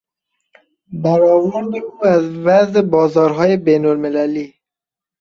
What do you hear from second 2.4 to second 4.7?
وضع بازارهای بینالمللی